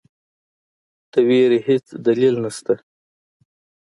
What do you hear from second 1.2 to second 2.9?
وېرې هیڅ دلیل نسته.